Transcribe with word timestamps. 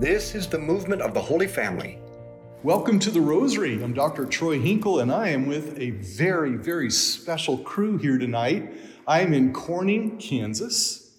This 0.00 0.34
is 0.34 0.46
the 0.46 0.58
movement 0.58 1.02
of 1.02 1.12
the 1.12 1.20
Holy 1.20 1.46
Family. 1.46 1.98
Welcome 2.62 2.98
to 3.00 3.10
the 3.10 3.20
Rosary. 3.20 3.82
I'm 3.82 3.92
Dr. 3.92 4.24
Troy 4.24 4.58
Hinkle, 4.58 5.00
and 5.00 5.12
I 5.12 5.28
am 5.28 5.46
with 5.46 5.78
a 5.78 5.90
very, 5.90 6.56
very 6.56 6.90
special 6.90 7.58
crew 7.58 7.98
here 7.98 8.16
tonight. 8.16 8.72
I 9.06 9.20
am 9.20 9.34
in 9.34 9.52
Corning, 9.52 10.16
Kansas, 10.16 11.18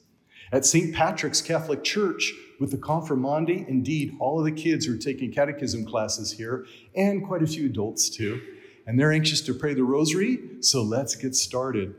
at 0.52 0.66
St. 0.66 0.96
Patrick's 0.96 1.44
Catholic 1.44 1.84
Church 1.84 2.34
with 2.60 2.72
the 2.72 2.78
confirmandi. 2.78 3.68
Indeed, 3.68 4.16
all 4.20 4.40
of 4.40 4.46
the 4.46 4.52
kids 4.52 4.88
who 4.88 4.96
are 4.96 4.98
taking 4.98 5.32
catechism 5.32 5.86
classes 5.86 6.32
here, 6.32 6.66
and 6.96 7.24
quite 7.24 7.44
a 7.44 7.48
few 7.48 7.68
adults 7.68 8.10
too. 8.10 8.42
And 8.88 9.00
they're 9.00 9.12
anxious 9.12 9.42
to 9.42 9.54
pray 9.54 9.76
the 9.76 9.84
Rosary, 9.84 10.40
so 10.62 10.82
let's 10.82 11.14
get 11.14 11.36
started. 11.36 11.94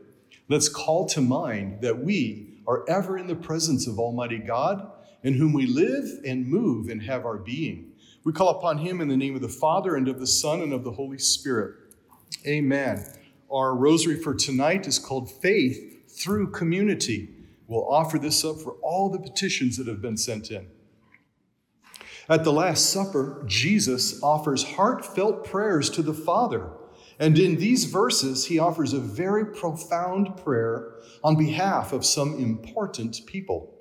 Let's 0.49 0.67
call 0.67 1.05
to 1.05 1.21
mind 1.21 1.79
that 1.79 2.03
we 2.03 2.59
are 2.67 2.83
ever 2.89 3.17
in 3.17 3.27
the 3.27 3.35
presence 3.35 3.87
of 3.87 3.99
Almighty 3.99 4.39
God 4.39 4.89
in 5.23 5.33
whom 5.33 5.53
we 5.53 5.65
live 5.65 6.05
and 6.25 6.47
move 6.47 6.89
and 6.89 7.01
have 7.01 7.25
our 7.25 7.37
being. 7.37 7.91
We 8.23 8.31
call 8.33 8.49
upon 8.49 8.77
him 8.77 9.01
in 9.01 9.07
the 9.07 9.17
name 9.17 9.35
of 9.35 9.41
the 9.41 9.49
Father 9.49 9.95
and 9.95 10.07
of 10.07 10.19
the 10.19 10.27
Son 10.27 10.61
and 10.61 10.73
of 10.73 10.83
the 10.83 10.91
Holy 10.91 11.17
Spirit. 11.17 11.75
Amen. 12.45 13.05
Our 13.51 13.75
rosary 13.75 14.19
for 14.21 14.33
tonight 14.33 14.87
is 14.87 14.99
called 14.99 15.31
Faith 15.31 16.11
Through 16.11 16.51
Community. 16.51 17.29
We'll 17.67 17.87
offer 17.89 18.19
this 18.19 18.43
up 18.43 18.59
for 18.59 18.73
all 18.81 19.09
the 19.09 19.19
petitions 19.19 19.77
that 19.77 19.87
have 19.87 20.01
been 20.01 20.17
sent 20.17 20.51
in. 20.51 20.67
At 22.29 22.43
the 22.43 22.53
Last 22.53 22.89
Supper, 22.89 23.43
Jesus 23.45 24.21
offers 24.23 24.63
heartfelt 24.63 25.43
prayers 25.43 25.89
to 25.91 26.01
the 26.01 26.13
Father. 26.13 26.69
And 27.19 27.37
in 27.37 27.57
these 27.57 27.85
verses, 27.85 28.45
he 28.45 28.59
offers 28.59 28.93
a 28.93 28.99
very 28.99 29.45
profound 29.45 30.37
prayer 30.37 30.95
on 31.23 31.35
behalf 31.35 31.93
of 31.93 32.05
some 32.05 32.39
important 32.39 33.21
people. 33.25 33.72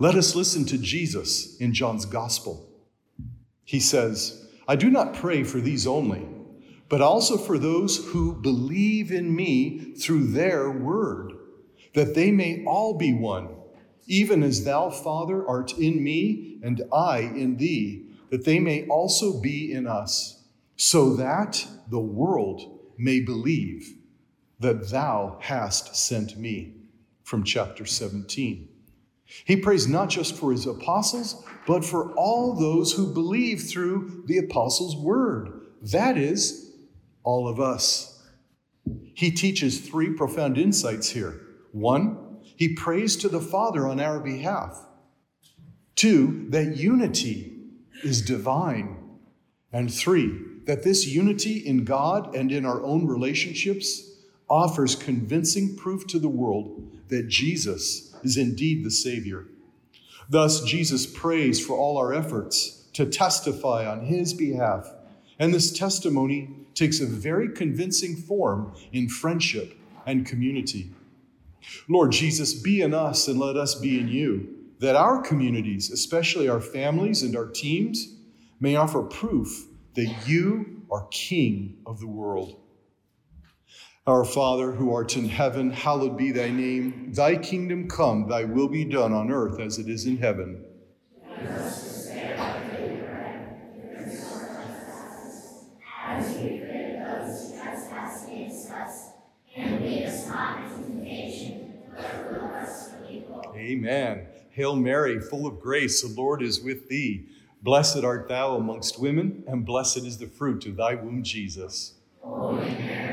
Let 0.00 0.14
us 0.14 0.36
listen 0.36 0.64
to 0.66 0.78
Jesus 0.78 1.56
in 1.56 1.74
John's 1.74 2.04
Gospel. 2.04 2.70
He 3.64 3.80
says, 3.80 4.48
I 4.68 4.76
do 4.76 4.90
not 4.90 5.14
pray 5.14 5.42
for 5.42 5.60
these 5.60 5.88
only, 5.88 6.24
but 6.88 7.00
also 7.00 7.36
for 7.36 7.58
those 7.58 8.06
who 8.06 8.40
believe 8.40 9.10
in 9.10 9.34
me 9.34 9.94
through 9.94 10.28
their 10.28 10.70
word, 10.70 11.32
that 11.94 12.14
they 12.14 12.30
may 12.30 12.64
all 12.64 12.96
be 12.96 13.12
one, 13.12 13.48
even 14.06 14.44
as 14.44 14.64
thou, 14.64 14.88
Father, 14.88 15.46
art 15.46 15.76
in 15.76 16.02
me 16.02 16.60
and 16.62 16.82
I 16.92 17.18
in 17.18 17.56
thee, 17.56 18.06
that 18.30 18.44
they 18.44 18.60
may 18.60 18.86
also 18.86 19.40
be 19.40 19.72
in 19.72 19.88
us, 19.88 20.44
so 20.76 21.16
that 21.16 21.66
the 21.90 21.98
world 21.98 22.78
may 22.96 23.18
believe 23.18 23.96
that 24.60 24.90
thou 24.90 25.38
hast 25.40 25.96
sent 25.96 26.38
me. 26.38 26.74
From 27.24 27.42
chapter 27.44 27.84
17. 27.84 28.68
He 29.44 29.56
prays 29.56 29.86
not 29.86 30.08
just 30.08 30.34
for 30.34 30.52
his 30.52 30.66
apostles, 30.66 31.44
but 31.66 31.84
for 31.84 32.12
all 32.14 32.54
those 32.54 32.92
who 32.92 33.12
believe 33.12 33.62
through 33.62 34.24
the 34.26 34.38
apostles' 34.38 34.96
word. 34.96 35.66
That 35.82 36.16
is, 36.16 36.72
all 37.22 37.46
of 37.46 37.60
us. 37.60 38.22
He 39.14 39.30
teaches 39.30 39.80
three 39.80 40.14
profound 40.14 40.56
insights 40.56 41.10
here. 41.10 41.40
One, 41.72 42.38
he 42.40 42.74
prays 42.74 43.16
to 43.16 43.28
the 43.28 43.40
Father 43.40 43.86
on 43.86 44.00
our 44.00 44.18
behalf. 44.18 44.82
Two, 45.94 46.46
that 46.50 46.76
unity 46.76 47.52
is 48.02 48.22
divine. 48.22 48.96
And 49.72 49.92
three, 49.92 50.40
that 50.64 50.84
this 50.84 51.06
unity 51.06 51.58
in 51.58 51.84
God 51.84 52.34
and 52.34 52.50
in 52.50 52.64
our 52.64 52.82
own 52.82 53.06
relationships 53.06 54.08
offers 54.48 54.94
convincing 54.94 55.76
proof 55.76 56.06
to 56.06 56.18
the 56.18 56.28
world 56.28 56.90
that 57.08 57.28
Jesus 57.28 58.07
is 58.22 58.36
indeed 58.36 58.84
the 58.84 58.90
Savior. 58.90 59.46
Thus, 60.28 60.62
Jesus 60.62 61.06
prays 61.06 61.64
for 61.64 61.76
all 61.76 61.96
our 61.96 62.12
efforts 62.12 62.86
to 62.92 63.06
testify 63.06 63.86
on 63.86 64.06
his 64.06 64.34
behalf. 64.34 64.92
And 65.38 65.54
this 65.54 65.72
testimony 65.72 66.50
takes 66.74 67.00
a 67.00 67.06
very 67.06 67.48
convincing 67.52 68.16
form 68.16 68.74
in 68.92 69.08
friendship 69.08 69.74
and 70.06 70.26
community. 70.26 70.90
Lord 71.88 72.12
Jesus, 72.12 72.54
be 72.54 72.80
in 72.80 72.94
us 72.94 73.28
and 73.28 73.38
let 73.38 73.56
us 73.56 73.74
be 73.74 73.98
in 73.98 74.08
you, 74.08 74.54
that 74.80 74.96
our 74.96 75.20
communities, 75.20 75.90
especially 75.90 76.48
our 76.48 76.60
families 76.60 77.22
and 77.22 77.36
our 77.36 77.46
teams, 77.46 78.14
may 78.60 78.76
offer 78.76 79.02
proof 79.02 79.66
that 79.94 80.26
you 80.26 80.82
are 80.90 81.06
King 81.10 81.78
of 81.86 82.00
the 82.00 82.06
world. 82.06 82.60
Our 84.08 84.24
Father, 84.24 84.72
who 84.72 84.90
art 84.90 85.18
in 85.18 85.28
heaven, 85.28 85.70
hallowed 85.70 86.16
be 86.16 86.32
thy 86.32 86.48
name. 86.48 87.12
Thy 87.12 87.36
kingdom 87.36 87.88
come, 87.88 88.26
thy 88.26 88.42
will 88.42 88.66
be 88.66 88.82
done 88.82 89.12
on 89.12 89.30
earth 89.30 89.60
as 89.60 89.78
it 89.78 89.86
is 89.86 90.06
in 90.06 90.16
heaven. 90.16 90.64
Amen. 103.54 104.26
Hail 104.52 104.74
Mary, 104.74 105.20
full 105.20 105.46
of 105.46 105.60
grace, 105.60 106.00
the 106.00 106.08
Lord 106.18 106.40
is 106.40 106.62
with 106.62 106.88
thee. 106.88 107.26
Blessed 107.60 108.02
art 108.02 108.26
thou 108.26 108.56
amongst 108.56 108.98
women, 108.98 109.44
and 109.46 109.66
blessed 109.66 109.98
is 109.98 110.16
the 110.16 110.28
fruit 110.28 110.64
of 110.64 110.76
thy 110.76 110.94
womb, 110.94 111.22
Jesus. 111.22 111.92
Holy 112.22 112.70
Mary, 112.70 113.07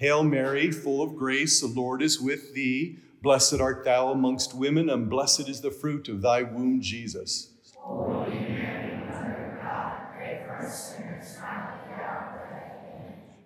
Hail 0.00 0.22
Mary, 0.22 0.70
full 0.70 1.02
of 1.02 1.14
grace, 1.14 1.60
the 1.60 1.66
Lord 1.66 2.00
is 2.00 2.18
with 2.18 2.54
thee. 2.54 2.96
Blessed 3.20 3.60
art 3.60 3.84
thou 3.84 4.10
amongst 4.10 4.54
women, 4.54 4.88
and 4.88 5.10
blessed 5.10 5.46
is 5.46 5.60
the 5.60 5.70
fruit 5.70 6.08
of 6.08 6.22
thy 6.22 6.42
womb, 6.42 6.80
Jesus. 6.80 7.50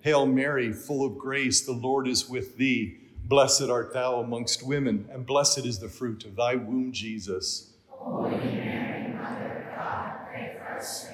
Hail 0.03 0.26
Mary, 0.26 0.72
full 0.72 1.04
of 1.04 1.19
grace, 1.19 1.60
the 1.66 1.72
Lord 1.72 2.06
is 2.06 2.28
with 2.28 2.56
thee. 2.56 2.98
Blessed 3.25 3.69
art 3.69 3.92
thou 3.92 4.21
amongst 4.21 4.65
women, 4.65 5.09
and 5.10 5.26
blessed 5.26 5.66
is 5.66 5.81
the 5.81 5.88
fruit 5.88 6.25
of 6.25 6.36
thy 6.36 6.54
womb, 6.54 6.92
Jesus. 6.92 7.72
Holy 7.88 8.31
Mary, 8.31 9.12
Mother 9.12 9.66
of 9.71 9.76
God, 9.76 10.12
pray 10.28 10.56
for 10.56 10.76
us 10.76 11.03
sinners 11.03 11.13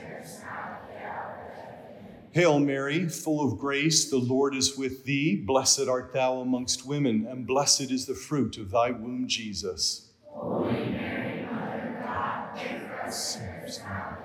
Hail 2.32 2.60
Mary, 2.60 3.08
full 3.08 3.44
of 3.44 3.58
grace, 3.58 4.08
the 4.08 4.16
Lord 4.16 4.54
is 4.54 4.78
with 4.78 5.04
thee. 5.04 5.34
Blessed 5.34 5.88
art 5.88 6.12
thou 6.12 6.40
amongst 6.40 6.86
women, 6.86 7.26
and 7.28 7.44
blessed 7.44 7.90
is 7.90 8.06
the 8.06 8.14
fruit 8.14 8.56
of 8.56 8.70
thy 8.70 8.92
womb, 8.92 9.26
Jesus. 9.26 10.10
Holy 10.26 10.72
Mary, 10.90 11.44
Mother 11.46 11.96
of 11.96 12.04
God, 12.04 12.54
pray 12.54 12.80
for 12.86 13.02
us 13.02 13.80
now 13.80 14.18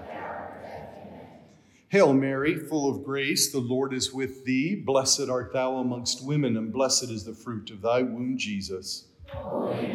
Hail 1.88 2.14
Mary, 2.14 2.60
full 2.60 2.90
of 2.90 3.04
grace, 3.04 3.52
the 3.52 3.60
Lord 3.60 3.92
is 3.92 4.14
with 4.14 4.46
thee. 4.46 4.76
Blessed 4.76 5.28
art 5.28 5.52
thou 5.52 5.78
amongst 5.78 6.24
women, 6.24 6.58
and 6.58 6.72
blessed 6.72 7.10
is 7.10 7.24
the 7.24 7.34
fruit 7.34 7.72
of 7.72 7.82
thy 7.82 8.04
womb, 8.04 8.38
Jesus. 8.38 9.06
Holy 9.30 9.95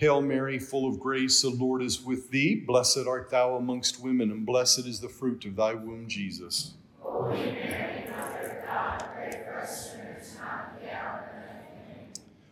Hail 0.00 0.22
Mary, 0.22 0.58
full 0.58 0.88
of 0.88 0.98
grace, 0.98 1.42
the 1.42 1.50
Lord 1.50 1.82
is 1.82 2.00
with 2.00 2.30
thee. 2.30 2.54
Blessed 2.54 3.06
art 3.06 3.28
thou 3.28 3.56
amongst 3.56 4.00
women, 4.02 4.30
and 4.30 4.46
blessed 4.46 4.86
is 4.86 4.98
the 4.98 5.10
fruit 5.10 5.44
of 5.44 5.56
thy 5.56 5.74
womb, 5.74 6.08
Jesus. 6.08 6.72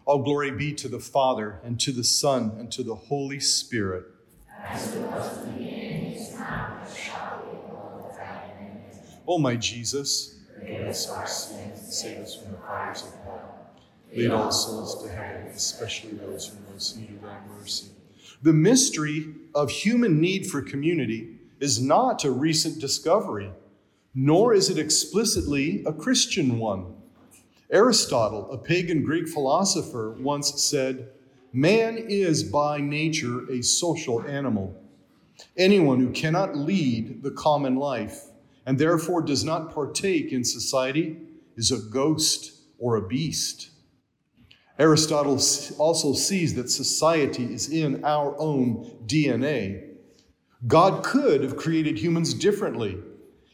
All 0.04 0.22
glory 0.22 0.50
be 0.50 0.74
to 0.74 0.88
the 0.88 0.98
Father, 0.98 1.58
and 1.64 1.80
to 1.80 1.90
the 1.90 2.04
Son, 2.04 2.52
and 2.58 2.70
to 2.70 2.82
the 2.82 2.94
Holy 2.94 3.40
Spirit. 3.40 4.04
O 9.26 9.36
oh, 9.36 9.38
my 9.38 9.56
Jesus, 9.56 10.38
forgive 10.54 10.86
us 10.86 11.08
our 11.08 11.26
sins, 11.26 11.96
save 11.96 12.18
us 12.18 12.36
from 12.36 12.52
the 12.52 12.58
fires 12.58 13.04
of 13.04 13.14
hell 13.24 13.57
Lead 14.14 14.30
all 14.30 14.50
souls 14.50 15.02
to 15.02 15.10
heaven, 15.10 15.46
especially 15.48 16.12
those 16.12 16.48
who 16.48 16.72
most 16.72 16.96
need 16.96 17.20
thy 17.22 17.36
mercy. 17.48 17.88
The 18.42 18.52
mystery 18.52 19.34
of 19.54 19.70
human 19.70 20.20
need 20.20 20.46
for 20.46 20.62
community 20.62 21.36
is 21.60 21.80
not 21.80 22.24
a 22.24 22.30
recent 22.30 22.80
discovery, 22.80 23.50
nor 24.14 24.54
is 24.54 24.70
it 24.70 24.78
explicitly 24.78 25.82
a 25.86 25.92
Christian 25.92 26.58
one. 26.58 26.94
Aristotle, 27.70 28.50
a 28.50 28.56
pagan 28.56 29.02
Greek 29.02 29.28
philosopher, 29.28 30.16
once 30.20 30.62
said, 30.62 31.10
Man 31.52 31.98
is 31.98 32.44
by 32.44 32.78
nature 32.78 33.50
a 33.50 33.62
social 33.62 34.22
animal. 34.22 34.74
Anyone 35.56 36.00
who 36.00 36.10
cannot 36.10 36.56
lead 36.56 37.22
the 37.22 37.30
common 37.30 37.76
life 37.76 38.24
and 38.66 38.78
therefore 38.78 39.22
does 39.22 39.44
not 39.44 39.74
partake 39.74 40.32
in 40.32 40.44
society 40.44 41.16
is 41.56 41.72
a 41.72 41.78
ghost 41.78 42.52
or 42.78 42.96
a 42.96 43.06
beast. 43.06 43.70
Aristotle 44.78 45.40
also 45.78 46.12
sees 46.12 46.54
that 46.54 46.70
society 46.70 47.52
is 47.52 47.68
in 47.68 48.04
our 48.04 48.38
own 48.38 48.96
DNA. 49.06 49.88
God 50.66 51.02
could 51.02 51.42
have 51.42 51.56
created 51.56 51.98
humans 51.98 52.32
differently. 52.32 52.96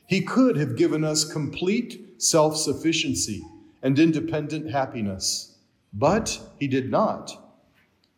He 0.07 0.21
could 0.21 0.57
have 0.57 0.77
given 0.77 1.03
us 1.03 1.25
complete 1.25 2.15
self 2.19 2.57
sufficiency 2.57 3.43
and 3.83 3.99
independent 3.99 4.71
happiness, 4.71 5.57
but 5.93 6.39
He 6.59 6.69
did 6.69 6.91
not. 6.91 7.41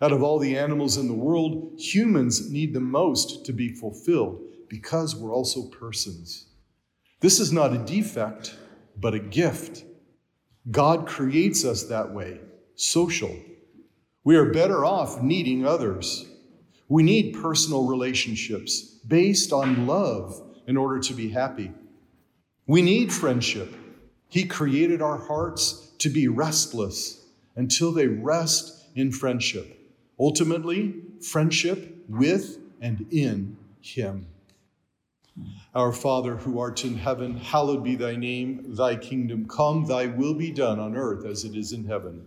Out 0.02 0.12
of 0.12 0.22
all 0.22 0.38
the 0.38 0.58
animals 0.58 0.96
in 0.96 1.06
the 1.06 1.14
world, 1.14 1.78
humans 1.78 2.50
need 2.50 2.74
the 2.74 2.80
most 2.80 3.46
to 3.46 3.52
be 3.52 3.68
fulfilled 3.68 4.42
because 4.68 5.14
we're 5.14 5.32
also 5.32 5.68
persons. 5.68 6.46
This 7.20 7.38
is 7.40 7.52
not 7.52 7.72
a 7.72 7.78
defect, 7.78 8.56
but 8.98 9.14
a 9.14 9.18
gift. 9.18 9.84
God 10.70 11.06
creates 11.06 11.64
us 11.64 11.84
that 11.84 12.12
way 12.12 12.40
social. 12.76 13.34
We 14.22 14.36
are 14.36 14.52
better 14.52 14.84
off 14.84 15.22
needing 15.22 15.66
others. 15.66 16.26
We 16.88 17.02
need 17.02 17.34
personal 17.40 17.86
relationships 17.86 18.80
based 19.06 19.52
on 19.52 19.86
love 19.86 20.42
in 20.66 20.76
order 20.76 21.00
to 21.00 21.14
be 21.14 21.30
happy. 21.30 21.72
We 22.66 22.82
need 22.82 23.12
friendship. 23.12 23.74
He 24.28 24.44
created 24.44 25.00
our 25.00 25.18
hearts 25.18 25.92
to 25.98 26.08
be 26.08 26.28
restless 26.28 27.24
until 27.54 27.92
they 27.92 28.06
rest 28.06 28.88
in 28.94 29.12
friendship. 29.12 29.78
Ultimately, 30.18 30.94
friendship 31.20 32.04
with 32.08 32.58
and 32.80 33.06
in 33.10 33.56
Him. 33.80 34.26
Our 35.74 35.92
Father, 35.92 36.36
who 36.36 36.58
art 36.58 36.84
in 36.84 36.96
heaven, 36.96 37.36
hallowed 37.36 37.84
be 37.84 37.94
thy 37.94 38.16
name. 38.16 38.74
Thy 38.74 38.96
kingdom 38.96 39.46
come, 39.46 39.86
thy 39.86 40.06
will 40.06 40.34
be 40.34 40.50
done 40.50 40.78
on 40.78 40.96
earth 40.96 41.26
as 41.26 41.44
it 41.44 41.54
is 41.54 41.72
in 41.72 41.84
heaven. 41.84 42.26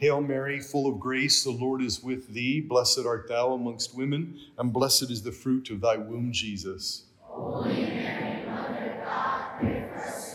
Hail 0.00 0.22
Mary, 0.22 0.60
full 0.60 0.90
of 0.90 0.98
grace, 0.98 1.44
the 1.44 1.50
Lord 1.50 1.82
is 1.82 2.02
with 2.02 2.28
thee. 2.28 2.62
Blessed 2.62 3.00
art 3.04 3.28
thou 3.28 3.52
amongst 3.52 3.94
women, 3.94 4.40
and 4.56 4.72
blessed 4.72 5.10
is 5.10 5.22
the 5.22 5.30
fruit 5.30 5.68
of 5.68 5.82
thy 5.82 5.98
womb, 5.98 6.32
Jesus. 6.32 7.04
Holy 7.20 7.82
Mary, 7.82 8.46
Mother 8.46 8.96
of 8.98 9.04
God, 9.04 9.60
pray 9.60 9.86
for 9.92 9.98
us 9.98 10.30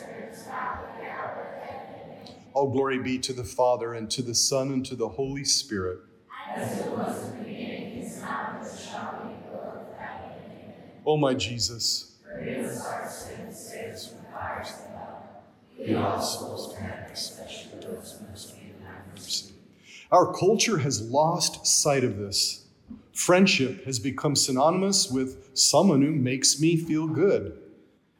all 2.53 2.69
glory 2.69 3.00
be 3.00 3.17
to 3.19 3.34
the 3.34 3.43
Father, 3.43 3.95
and 3.95 4.10
to 4.12 4.22
the 4.22 4.36
Son, 4.36 4.72
and 4.72 4.86
to 4.86 4.95
the 4.95 5.10
Holy 5.10 5.43
Spirit. 5.43 6.00
As 6.55 6.79
it 6.79 6.91
was 6.91 7.31
in 7.31 7.39
the 7.39 7.43
beginning, 7.43 7.98
is 8.03 8.22
now, 8.22 8.62
and 8.62 8.79
shall 8.79 9.27
be. 9.27 9.36
O 11.07 11.17
my 11.17 11.34
Jesus, 11.34 12.15
forgive 12.24 12.65
us 12.65 12.86
our 12.86 13.10
sins, 13.10 13.60
save 13.60 13.93
us 13.93 14.07
from 14.07 14.19
the 14.19 14.24
fires 14.31 14.69
of 14.69 15.88
hell. 15.88 16.05
All 16.05 16.22
souls 16.22 16.74
to 16.74 16.79
heaven, 16.79 17.12
especially 17.12 17.79
those 17.81 18.22
most. 18.29 18.54
Our 20.12 20.33
culture 20.33 20.77
has 20.79 21.01
lost 21.01 21.65
sight 21.65 22.03
of 22.03 22.17
this. 22.17 22.67
Friendship 23.13 23.85
has 23.85 24.00
become 24.00 24.35
synonymous 24.35 25.09
with 25.09 25.50
someone 25.57 26.01
who 26.01 26.12
makes 26.12 26.59
me 26.59 26.75
feel 26.75 27.07
good. 27.07 27.59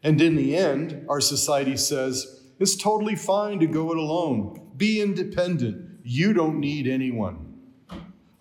And 0.02 0.22
in 0.22 0.36
the 0.36 0.56
end, 0.56 1.06
our 1.10 1.22
society 1.22 1.78
says, 1.78 2.42
it's 2.60 2.76
totally 2.76 3.16
fine 3.16 3.60
to 3.60 3.68
go 3.68 3.92
it 3.92 3.98
alone. 3.98 4.72
Be 4.78 5.02
independent. 5.02 6.00
You 6.04 6.34
don't 6.34 6.60
need 6.60 6.88
anyone. 6.88 7.54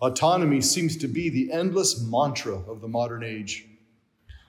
Autonomy 0.01 0.61
seems 0.61 0.95
to 0.97 1.07
be 1.07 1.29
the 1.29 1.51
endless 1.51 2.01
mantra 2.01 2.55
of 2.55 2.81
the 2.81 2.87
modern 2.87 3.23
age. 3.23 3.65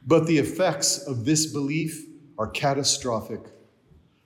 But 0.06 0.26
the 0.26 0.38
effects 0.38 0.98
of 0.98 1.24
this 1.24 1.46
belief 1.46 2.06
are 2.38 2.48
catastrophic. 2.48 3.40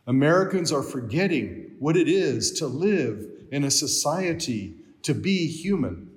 Americans 0.07 0.73
are 0.73 0.83
forgetting 0.83 1.77
what 1.79 1.97
it 1.97 2.09
is 2.09 2.53
to 2.59 2.67
live 2.67 3.30
in 3.51 3.65
a 3.65 3.71
society, 3.71 4.77
to 5.03 5.15
be 5.15 5.47
human. 5.47 6.11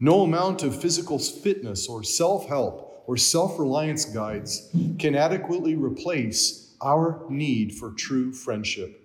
No 0.00 0.22
amount 0.22 0.62
of 0.62 0.80
physical 0.80 1.18
fitness 1.18 1.88
or 1.88 2.02
self 2.02 2.48
help 2.48 3.04
or 3.06 3.16
self 3.16 3.58
reliance 3.58 4.04
guides 4.04 4.70
can 4.98 5.14
adequately 5.14 5.76
replace 5.76 6.74
our 6.82 7.24
need 7.28 7.74
for 7.74 7.92
true 7.92 8.32
friendship. 8.32 9.02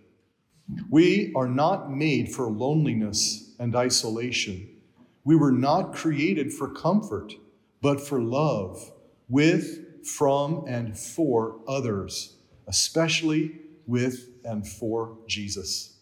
We 0.90 1.32
are 1.36 1.48
not 1.48 1.92
made 1.92 2.34
for 2.34 2.50
loneliness 2.50 3.56
and 3.60 3.76
isolation. 3.76 4.68
We 5.24 5.36
were 5.36 5.52
not 5.52 5.94
created 5.94 6.54
for 6.54 6.74
comfort, 6.74 7.34
but 7.82 8.02
for 8.02 8.22
love, 8.22 8.92
with, 9.30 10.06
from, 10.06 10.66
and 10.68 10.98
for 10.98 11.60
others, 11.68 12.38
especially 12.68 13.60
with 13.86 14.30
and 14.44 14.68
for 14.68 15.18
Jesus. 15.28 15.97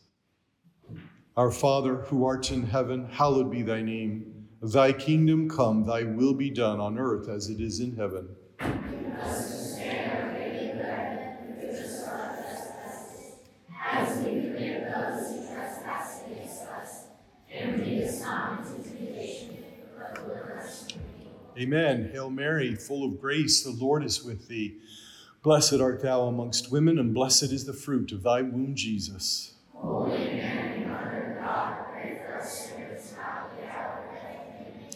Our 1.38 1.51
Father, 1.51 1.96
who 1.96 2.25
art 2.25 2.51
in 2.51 2.65
heaven, 2.65 3.08
hallowed 3.12 3.51
be 3.51 3.62
thy 3.62 3.82
name. 3.82 4.48
Thy 4.62 4.94
kingdom 4.94 5.50
come, 5.50 5.86
thy 5.86 6.04
will 6.04 6.34
be 6.34 6.50
done 6.50 6.80
on 6.80 6.98
earth 6.98 7.27
as 7.27 7.50
it 7.50 7.60
is 7.60 7.80
in 7.80 7.96
heaven. 7.96 8.30
Amen. 21.58 22.10
Hail 22.12 22.30
Mary, 22.30 22.75
full 22.75 23.06
of 23.06 23.20
grace, 23.20 23.63
the 23.63 23.72
Lord 23.72 24.04
is 24.04 24.24
with 24.24 24.48
thee. 24.50 24.77
Blessed 25.42 25.80
art 25.80 26.01
thou 26.01 26.24
amongst 26.24 26.72
women, 26.72 27.00
and 27.00 27.13
blessed 27.13 27.51
is 27.51 27.65
the 27.65 27.74
fruit 27.74 28.12
of 28.12 28.24
thy 28.24 28.42
womb, 28.42 28.75
Jesus. 28.75 29.54
Holy 29.74 30.18
Mary, 30.18 30.86
Mother 30.86 31.38
of 31.38 31.44
God, 31.44 31.86
pray 31.92 32.22
for 32.25 32.38
us 32.38 32.68
sinners 32.68 33.13
now 33.15 33.48
and 33.58 33.70
at 33.70 34.96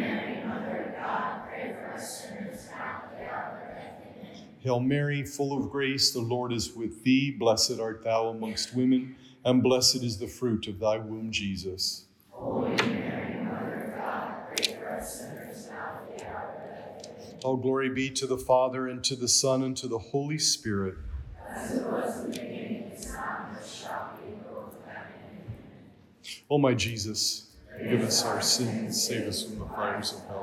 Hail 4.63 4.79
Mary, 4.79 5.23
full 5.25 5.57
of 5.57 5.71
grace, 5.71 6.11
the 6.11 6.19
Lord 6.21 6.53
is 6.53 6.75
with 6.75 7.03
thee. 7.03 7.31
Blessed 7.31 7.79
art 7.79 8.03
thou 8.03 8.27
amongst 8.27 8.75
women, 8.75 9.15
and 9.43 9.63
blessed 9.63 10.03
is 10.03 10.19
the 10.19 10.27
fruit 10.27 10.67
of 10.67 10.79
thy 10.79 10.97
womb, 10.97 11.31
Jesus. 11.31 12.05
Holy 12.29 12.75
Mary, 12.75 13.43
Mother 13.43 13.95
of 13.95 13.99
God, 13.99 14.33
pray 14.47 14.75
for 14.75 14.89
us 14.91 15.19
sinners 15.19 15.67
now 15.67 16.01
and 16.07 16.19
the 16.19 16.27
hour 16.27 16.53
of 16.95 17.03
death. 17.03 17.43
All 17.43 17.57
glory 17.57 17.89
be 17.89 18.11
to 18.11 18.27
the 18.27 18.37
Father, 18.37 18.87
and 18.87 19.03
to 19.03 19.15
the 19.15 19.27
Son, 19.27 19.63
and 19.63 19.75
to 19.77 19.87
the 19.87 19.97
Holy 19.97 20.37
Spirit. 20.37 20.93
Amen. 21.49 22.01
O 26.51 26.57
my 26.57 26.73
Jesus, 26.73 27.47
forgive 27.77 28.01
us 28.01 28.25
our 28.25 28.41
sins, 28.41 29.01
save 29.01 29.25
us 29.25 29.43
from 29.43 29.57
the 29.59 29.65
fires 29.65 30.11
of 30.13 30.19
hell. 30.27 30.40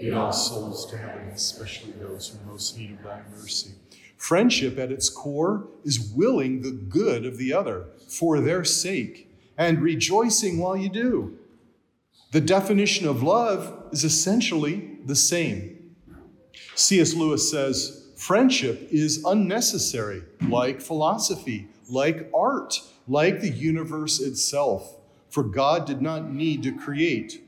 Lead 0.00 0.14
all 0.14 0.32
souls 0.32 0.86
to 0.90 0.96
heaven, 0.96 1.28
especially 1.28 1.92
those 1.92 2.28
who 2.28 2.50
most 2.50 2.78
need 2.78 2.92
of 2.92 3.02
thy 3.02 3.20
mercy. 3.30 3.72
Friendship 4.16 4.78
at 4.78 4.92
its 4.92 5.08
core 5.08 5.66
is 5.84 6.12
willing 6.14 6.62
the 6.62 6.70
good 6.70 7.26
of 7.26 7.36
the 7.36 7.52
other 7.52 7.86
for 8.08 8.40
their 8.40 8.64
sake 8.64 9.30
and 9.58 9.80
rejoicing 9.80 10.58
while 10.58 10.76
you 10.76 10.88
do. 10.88 11.38
The 12.32 12.40
definition 12.40 13.08
of 13.08 13.22
love 13.22 13.88
is 13.92 14.04
essentially 14.04 14.98
the 15.04 15.16
same. 15.16 15.94
C.S. 16.74 17.14
Lewis 17.14 17.50
says, 17.50 18.08
Friendship 18.16 18.88
is 18.90 19.24
unnecessary, 19.24 20.22
like 20.48 20.80
philosophy, 20.80 21.68
like 21.88 22.30
art, 22.34 22.80
like 23.08 23.40
the 23.40 23.50
universe 23.50 24.20
itself, 24.20 24.96
for 25.30 25.42
God 25.42 25.86
did 25.86 26.00
not 26.00 26.30
need 26.30 26.62
to 26.62 26.72
create. 26.76 27.42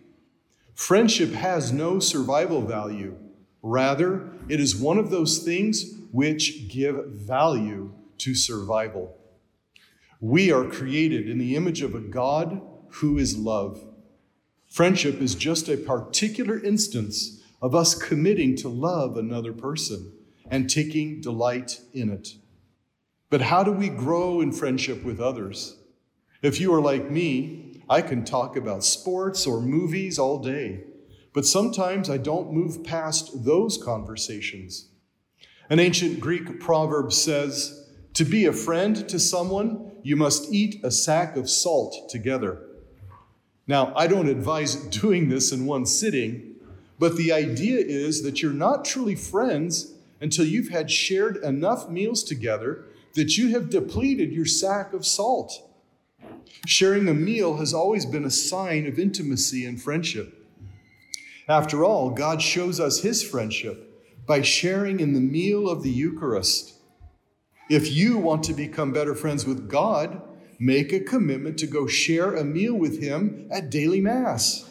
Friendship 0.75 1.33
has 1.33 1.73
no 1.73 1.99
survival 1.99 2.63
value. 2.63 3.17
Rather, 3.63 4.33
it 4.49 4.61
is 4.61 4.75
one 4.75 4.99
of 4.99 5.11
those 5.11 5.39
things 5.39 5.95
which 6.11 6.69
give 6.69 7.07
value 7.07 7.93
to 8.19 8.35
survival. 8.35 9.17
We 10.21 10.53
are 10.53 10.65
created 10.65 11.29
in 11.29 11.39
the 11.39 11.57
image 11.57 11.83
of 11.83 11.95
a 11.95 12.01
God 12.01 12.61
who 12.91 13.19
is 13.19 13.37
love. 13.37 13.85
Friendship 14.69 15.21
is 15.21 15.35
just 15.35 15.69
a 15.69 15.77
particular 15.77 16.59
instance 16.59 17.43
of 17.61 17.75
us 17.75 17.95
committing 17.95 18.57
to 18.57 18.69
love 18.69 19.17
another 19.17 19.53
person 19.53 20.13
and 20.51 20.69
taking 20.69 21.21
delight 21.21 21.81
in 21.93 22.11
it. 22.11 22.35
But 23.31 23.43
how 23.43 23.63
do 23.63 23.73
we 23.73 23.89
grow 23.89 24.41
in 24.41 24.53
friendship 24.53 25.05
with 25.05 25.21
others? 25.21 25.77
If 26.43 26.61
you 26.61 26.75
are 26.75 26.81
like 26.81 27.11
me, 27.11 27.62
I 27.89 28.03
can 28.03 28.25
talk 28.25 28.57
about 28.57 28.85
sports 28.85 29.47
or 29.47 29.61
movies 29.61 30.19
all 30.19 30.39
day, 30.39 30.85
but 31.33 31.47
sometimes 31.47 32.09
I 32.09 32.17
don't 32.17 32.53
move 32.53 32.85
past 32.85 33.45
those 33.45 33.83
conversations. 33.83 34.89
An 35.71 35.81
ancient 35.81 36.21
Greek 36.21 36.61
proverb 36.61 37.13
says, 37.13 37.89
To 38.15 38.25
be 38.25 38.47
a 38.47 38.53
friend 38.53 39.09
to 39.09 39.19
someone, 39.19 39.93
you 40.03 40.17
must 40.17 40.53
eat 40.53 40.85
a 40.85 40.91
sack 40.91 41.37
of 41.37 41.49
salt 41.49 42.09
together. 42.09 42.67
Now, 43.67 43.93
I 43.97 44.07
don't 44.07 44.29
advise 44.29 44.75
doing 44.75 45.29
this 45.29 45.53
in 45.53 45.67
one 45.67 45.87
sitting, 45.87 46.57
but 46.99 47.17
the 47.17 47.33
idea 47.33 47.79
is 47.79 48.23
that 48.23 48.43
you're 48.43 48.53
not 48.53 48.85
truly 48.85 49.15
friends 49.15 49.95
until 50.21 50.45
you've 50.45 50.69
had 50.69 50.91
shared 50.91 51.37
enough 51.39 51.89
meals 51.89 52.23
together 52.23 52.85
that 53.15 53.37
you 53.37 53.49
have 53.49 53.71
depleted 53.71 54.33
your 54.33 54.47
sack 54.47 54.93
of 54.93 55.05
salt. 55.05 55.69
Sharing 56.67 57.09
a 57.09 57.15
meal 57.15 57.57
has 57.57 57.75
always 57.75 58.07
been 58.07 58.25
a 58.25 58.31
sign 58.31 58.87
of 58.87 58.99
intimacy 58.99 59.65
and 59.67 59.81
friendship. 59.81 60.47
After 61.49 61.85
all, 61.85 62.11
God 62.11 62.41
shows 62.41 62.79
us 62.79 63.01
his 63.03 63.23
friendship 63.23 63.89
by 64.27 64.43
sharing 64.43 65.01
in 65.01 65.13
the 65.13 65.21
meal 65.21 65.69
of 65.69 65.83
the 65.83 65.91
Eucharist. 65.91 66.75
If 67.69 67.91
you 67.91 68.19
want 68.19 68.45
to 68.45 68.53
become 68.53 68.93
better 68.93 69.15
friends 69.15 69.45
with 69.45 69.69
God, 69.69 70.23
make 70.59 70.93
a 70.93 71.01
commitment 71.01 71.59
to 71.59 71.67
go 71.67 71.87
share 71.87 72.37
a 72.37 72.45
meal 72.45 72.75
with 72.75 73.03
him 73.03 73.49
at 73.51 73.71
daily 73.71 74.01
Mass. 74.01 74.71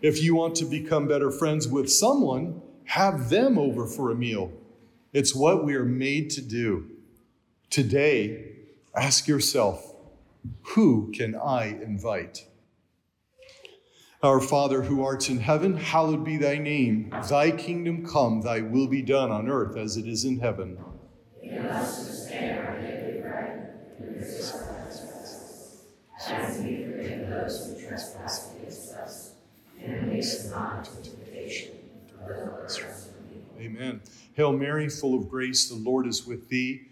If 0.00 0.22
you 0.22 0.34
want 0.34 0.54
to 0.56 0.64
become 0.64 1.06
better 1.06 1.30
friends 1.30 1.68
with 1.68 1.90
someone, 1.90 2.62
have 2.86 3.28
them 3.28 3.58
over 3.58 3.86
for 3.86 4.10
a 4.10 4.14
meal. 4.14 4.50
It's 5.12 5.34
what 5.34 5.64
we 5.64 5.74
are 5.74 5.84
made 5.84 6.30
to 6.30 6.42
do. 6.42 6.88
Today, 7.68 8.52
ask 8.96 9.28
yourself 9.28 9.91
who 10.62 11.12
can 11.12 11.34
I 11.34 11.66
invite? 11.66 12.46
Our 14.22 14.40
Father 14.40 14.82
who 14.82 15.02
art 15.02 15.28
in 15.28 15.40
heaven, 15.40 15.76
hallowed 15.76 16.24
be 16.24 16.36
thy 16.36 16.56
name. 16.56 17.10
Thy 17.28 17.50
kingdom 17.50 18.06
come, 18.06 18.40
thy 18.42 18.60
will 18.60 18.86
be 18.86 19.02
done 19.02 19.32
on 19.32 19.48
earth 19.48 19.76
as 19.76 19.96
it 19.96 20.06
is 20.06 20.24
in 20.24 20.38
heaven. 20.38 20.78
Give 21.42 21.64
us 21.66 22.06
this 22.06 22.26
day 22.26 22.56
our 22.56 22.80
daily 22.80 23.20
bread, 23.20 23.80
and 23.98 24.24
forgive 24.24 24.54
our 24.54 24.84
trespasses, 24.84 25.82
as 26.28 26.58
we 26.62 26.84
forgive 26.84 27.28
those 27.28 27.66
who 27.66 27.88
trespass 27.88 28.54
against 28.54 28.92
us. 28.94 29.34
And 29.82 30.12
lead 30.12 30.20
us 30.20 30.48
not 30.50 30.88
into 30.88 31.10
temptation, 31.10 31.72
but 32.16 32.28
deliver 32.28 32.64
us 32.64 32.76
from 32.76 32.90
evil. 33.34 33.56
Amen. 33.58 34.00
Hail 34.34 34.52
Mary, 34.52 34.88
full 34.88 35.18
of 35.18 35.28
grace, 35.28 35.68
the 35.68 35.74
Lord 35.74 36.06
is 36.06 36.24
with 36.24 36.48
thee. 36.48 36.91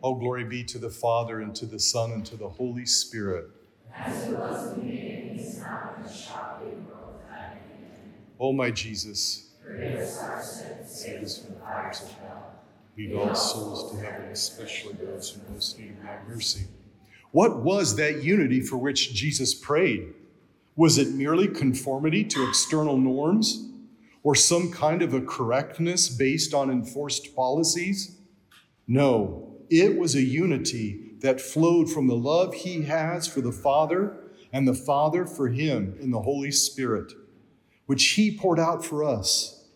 All 0.00 0.14
glory 0.14 0.44
be 0.44 0.62
to 0.64 0.78
the 0.78 0.90
Father, 0.90 1.40
and 1.40 1.54
to 1.56 1.66
the 1.66 1.80
Son, 1.80 2.12
and 2.12 2.24
to 2.26 2.36
the 2.36 2.48
Holy 2.48 2.86
Spirit. 2.86 3.46
As 3.92 4.28
it 4.28 4.38
was 4.38 4.74
in 4.74 4.80
the 4.80 4.86
beginning, 4.86 5.38
is 5.40 5.58
now, 5.58 5.94
and 5.96 6.08
shall 6.08 6.60
be, 6.60 6.66
world 6.66 7.16
without 7.20 7.52
end. 7.52 8.12
O 8.38 8.52
my 8.52 8.70
Jesus, 8.70 9.50
Forgive 9.66 9.98
us 10.00 10.22
our 10.22 10.42
sins, 10.42 10.90
save 10.90 11.22
us 11.22 11.38
from 11.44 11.54
the 11.54 11.60
fires 11.60 12.02
of 12.02 12.12
hell. 12.12 12.54
lead 12.96 13.12
all 13.14 13.34
souls 13.34 13.90
to 13.92 13.98
heaven, 13.98 14.28
especially 14.30 14.92
those 14.94 15.30
who 15.30 15.52
most 15.52 15.78
need 15.78 16.00
thy 16.00 16.18
mercy. 16.28 16.66
What 17.32 17.62
was 17.62 17.96
that 17.96 18.22
unity 18.22 18.60
for 18.60 18.76
which 18.76 19.12
Jesus 19.14 19.52
prayed? 19.52 20.14
Was 20.76 20.96
it 20.96 21.08
merely 21.08 21.48
conformity 21.48 22.22
to 22.24 22.48
external 22.48 22.96
norms, 22.96 23.68
or 24.22 24.36
some 24.36 24.70
kind 24.70 25.02
of 25.02 25.12
a 25.12 25.20
correctness 25.20 26.08
based 26.08 26.54
on 26.54 26.70
enforced 26.70 27.34
policies? 27.34 28.16
No, 28.86 29.47
it 29.70 29.98
was 29.98 30.14
a 30.14 30.22
unity 30.22 31.14
that 31.20 31.40
flowed 31.40 31.90
from 31.90 32.06
the 32.06 32.16
love 32.16 32.54
he 32.54 32.82
has 32.82 33.26
for 33.26 33.40
the 33.40 33.52
Father 33.52 34.16
and 34.52 34.66
the 34.66 34.74
Father 34.74 35.26
for 35.26 35.48
him 35.48 35.96
in 36.00 36.10
the 36.10 36.22
Holy 36.22 36.50
Spirit, 36.50 37.12
which 37.86 38.04
he 38.10 38.36
poured 38.36 38.58
out 38.58 38.84
for 38.84 39.04
us, 39.04 39.68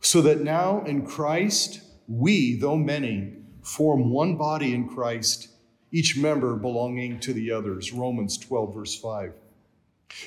so 0.00 0.20
that 0.22 0.40
now 0.40 0.82
in 0.84 1.04
Christ, 1.04 1.82
we, 2.06 2.56
though 2.56 2.76
many, 2.76 3.34
form 3.62 4.10
one 4.10 4.36
body 4.36 4.74
in 4.74 4.88
Christ, 4.88 5.48
each 5.90 6.16
member 6.16 6.56
belonging 6.56 7.20
to 7.20 7.32
the 7.32 7.50
others. 7.50 7.92
Romans 7.92 8.36
12, 8.38 8.74
verse 8.74 8.98
5. 8.98 9.32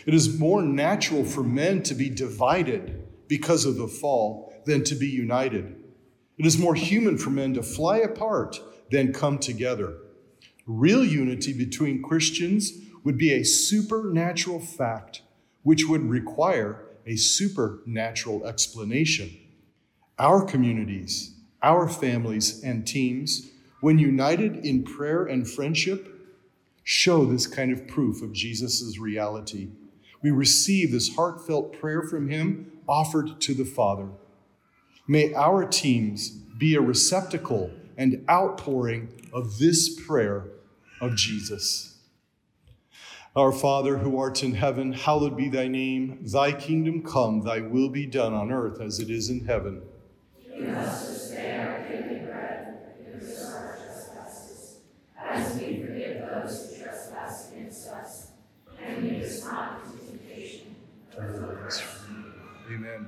It 0.06 0.14
is 0.14 0.40
more 0.40 0.62
natural 0.62 1.24
for 1.24 1.44
men 1.44 1.84
to 1.84 1.94
be 1.94 2.10
divided 2.10 3.04
because 3.28 3.66
of 3.66 3.78
the 3.78 3.88
fall 3.88 4.54
than 4.66 4.84
to 4.86 4.96
be 4.96 5.08
united. 5.08 5.76
It 6.38 6.45
is 6.45 6.58
more 6.58 6.76
human 6.76 7.17
for 7.17 7.32
men 7.32 7.54
to 7.56 7.63
fly 7.63 7.97
apart 7.97 8.60
than 8.91 9.13
come 9.13 9.39
together. 9.39 9.97
Real 10.65 11.04
unity 11.04 11.54
between 11.54 12.04
Christians 12.04 12.73
would 13.04 13.17
be 13.17 13.34
a 13.34 13.43
supernatural 13.43 14.60
fact, 14.60 15.21
which 15.63 15.88
would 15.88 16.04
require 16.04 16.84
a 17.06 17.15
supernatural 17.15 18.45
explanation. 18.45 19.36
Our 20.19 20.45
communities, 20.45 21.36
our 21.63 21.88
families, 21.88 22.63
and 22.63 22.86
teams, 22.86 23.50
when 23.82 23.97
united 23.97 24.65
in 24.65 24.84
prayer 24.84 25.26
and 25.26 25.50
friendship, 25.50 26.13
show 26.84 27.26
this 27.26 27.47
kind 27.47 27.71
of 27.71 27.88
proof 27.88 28.21
of 28.21 28.34
Jesus' 28.34 28.97
reality. 29.00 29.69
We 30.21 30.32
receive 30.32 30.91
this 30.91 31.15
heartfelt 31.15 31.80
prayer 31.80 32.02
from 32.02 32.30
Him 32.30 32.71
offered 32.88 33.39
to 33.41 33.54
the 33.54 33.65
Father. 33.65 34.10
May 35.08 35.34
our 35.34 35.65
teams 35.65 36.30
be 36.30 36.76
a 36.76 36.82
receptacle 36.82 37.72
and 37.98 38.26
outpouring 38.30 39.30
of 39.32 39.58
this 39.58 39.98
prayer 40.06 40.46
of 41.00 41.15
Jesus. 41.15 41.98
Our 43.34 43.52
Father 43.52 44.00
who 44.00 44.17
art 44.17 44.43
in 44.43 44.56
heaven, 44.56 44.93
hallowed 44.93 45.38
be 45.38 45.48
thy 45.48 45.67
name. 45.67 46.20
Thy 46.24 46.52
kingdom 46.52 47.04
come, 47.04 47.41
thy 47.41 47.62
will 47.62 47.89
be 47.89 48.06
done 48.06 48.34
on 48.34 48.52
earth 48.52 48.82
as 48.82 49.00
it 49.00 49.10
is 49.10 49.30
in 49.30 49.46
heaven. 49.46 49.82
Give 50.43 50.70
us 50.70 51.08
this 51.08 51.30
day 51.30 51.58
our 51.60 51.88
daily 51.88 52.26
bread, 52.26 52.80
and 53.06 53.22
forgive 53.22 53.30
us 53.30 53.46
our 53.46 53.78
trespasses, 53.78 54.78
as 55.24 55.56
we 55.56 55.84
forgive 55.84 56.28
those 56.28 56.76
who 56.76 56.84
trespass 56.84 57.52
against 57.52 57.88
us. 57.89 58.32
And 58.84 59.04
lead 59.04 59.24
us 59.24 59.43
not 59.46 59.82
into 59.86 60.06
temptation, 60.06 60.76
but 61.15 61.32
deliver 61.32 61.67
us 61.67 61.80
from 61.80 62.26
evil. 62.26 62.76
Amen. 62.76 63.08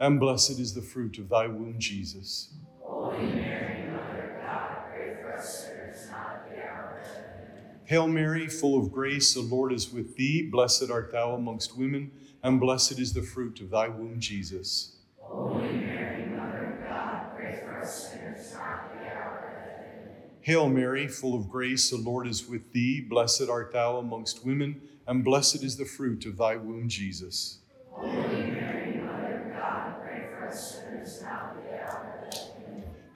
and 0.00 0.20
blessed 0.20 0.58
is 0.58 0.74
the 0.74 0.82
fruit 0.82 1.18
of 1.18 1.28
thy 1.28 1.46
womb, 1.46 1.76
Jesus. 1.78 2.54
Holy 2.82 3.18
Mary, 3.18 3.90
Mother 3.90 4.36
of 4.36 4.46
God, 4.46 4.76
pray 4.92 5.16
for 5.20 5.36
us 5.36 5.64
sinners 5.66 6.08
now 6.10 6.34
at 6.34 6.48
the 6.48 6.62
hour 6.62 7.00
of 7.00 7.06
death. 7.06 7.80
Hail 7.84 8.06
Mary, 8.06 8.46
full 8.46 8.78
of 8.78 8.92
grace, 8.92 9.34
the 9.34 9.40
Lord 9.40 9.72
is 9.72 9.92
with 9.92 10.16
thee. 10.16 10.48
Blessed 10.50 10.90
art 10.90 11.10
thou 11.12 11.34
amongst 11.34 11.76
women, 11.76 12.12
and 12.42 12.60
blessed 12.60 12.98
is 12.98 13.12
the 13.12 13.22
fruit 13.22 13.60
of 13.60 13.70
thy 13.70 13.88
womb, 13.88 14.20
Jesus. 14.20 14.96
Holy 15.20 15.68
Mary, 15.68 16.26
Mother 16.26 16.78
of 16.80 16.88
God, 16.88 17.36
pray 17.36 17.60
for 17.64 17.80
us 17.80 18.10
sinners 18.10 18.52
now 18.54 18.60
at 18.60 18.92
the 18.92 19.06
hour 19.08 19.38
of 19.38 19.98
death. 19.98 20.32
Hail 20.42 20.68
Mary, 20.68 21.08
full 21.08 21.34
of 21.34 21.48
grace, 21.48 21.90
the 21.90 21.96
Lord 21.96 22.28
is 22.28 22.46
with 22.46 22.72
thee. 22.72 23.00
Blessed 23.00 23.48
art 23.50 23.72
thou 23.72 23.96
amongst 23.98 24.46
women, 24.46 24.80
and 25.06 25.24
blessed 25.24 25.64
is 25.64 25.76
the 25.76 25.84
fruit 25.84 26.24
of 26.24 26.36
thy 26.36 26.56
womb, 26.56 26.88
Jesus. 26.88 27.58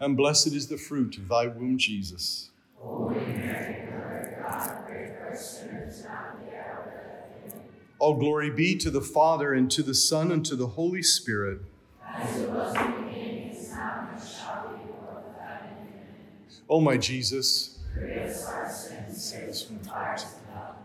and 0.00 0.16
blessed 0.16 0.48
is 0.48 0.66
the 0.68 0.78
fruit 0.78 1.18
of 1.18 1.28
thy 1.28 1.46
womb, 1.46 1.78
Jesus. 1.78 2.50
God, 2.82 3.06
and. 4.86 5.20
All 7.98 8.14
glory 8.14 8.50
be 8.50 8.76
to 8.76 8.90
the 8.90 9.02
Father, 9.02 9.52
and 9.52 9.70
to 9.70 9.82
the 9.82 9.94
Son, 9.94 10.32
and 10.32 10.44
to 10.46 10.56
the 10.56 10.68
Holy 10.68 11.02
Spirit. 11.02 11.60
As 12.08 12.40
my 16.80 16.96
Jesus, 16.96 17.78
us 17.94 18.46
our 18.46 18.70
sins, 18.70 19.22
save 19.22 19.48
us 19.50 19.62
from 19.64 19.78
the 19.78 19.84
fires 19.88 20.22
of 20.22 20.54
hell. 20.54 20.76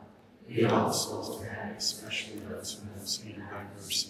Lead 0.50 0.66
all 0.66 0.92
souls 0.92 1.40
to 1.40 1.46
heaven, 1.48 1.76
especially 1.78 2.40
those 2.50 2.74
who 2.74 3.00
most 3.00 3.24
need 3.24 3.38
thy 3.38 3.64
mercy. 3.76 4.10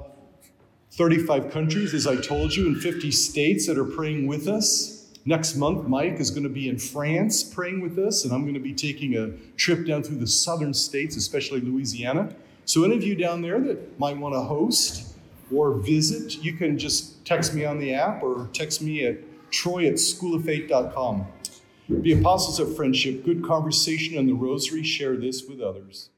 35 0.91 1.51
countries, 1.51 1.93
as 1.93 2.05
I 2.05 2.17
told 2.17 2.53
you, 2.53 2.67
and 2.67 2.81
50 2.81 3.11
states 3.11 3.65
that 3.67 3.77
are 3.77 3.85
praying 3.85 4.27
with 4.27 4.47
us. 4.47 5.09
Next 5.23 5.55
month, 5.55 5.87
Mike 5.87 6.19
is 6.19 6.31
going 6.31 6.43
to 6.43 6.49
be 6.49 6.67
in 6.67 6.77
France 6.77 7.43
praying 7.43 7.81
with 7.81 7.97
us, 7.97 8.25
and 8.25 8.33
I'm 8.33 8.41
going 8.41 8.55
to 8.55 8.59
be 8.59 8.73
taking 8.73 9.15
a 9.15 9.29
trip 9.55 9.85
down 9.85 10.03
through 10.03 10.17
the 10.17 10.27
southern 10.27 10.73
states, 10.73 11.15
especially 11.15 11.61
Louisiana. 11.61 12.35
So, 12.65 12.83
any 12.83 12.95
of 12.95 13.03
you 13.03 13.15
down 13.15 13.41
there 13.41 13.59
that 13.61 13.99
might 13.99 14.17
want 14.17 14.35
to 14.35 14.41
host 14.41 15.15
or 15.53 15.75
visit, 15.75 16.43
you 16.43 16.53
can 16.53 16.77
just 16.77 17.23
text 17.25 17.53
me 17.53 17.65
on 17.65 17.79
the 17.79 17.93
app 17.93 18.21
or 18.21 18.49
text 18.51 18.81
me 18.81 19.05
at 19.05 19.17
troy 19.51 19.87
at 19.87 19.93
schooloffaith.com. 19.93 21.25
Be 22.01 22.13
apostles 22.13 22.59
of 22.59 22.75
friendship, 22.75 23.23
good 23.23 23.43
conversation, 23.43 24.17
and 24.17 24.27
the 24.27 24.33
rosary. 24.33 24.83
Share 24.83 25.15
this 25.15 25.43
with 25.47 25.61
others. 25.61 26.10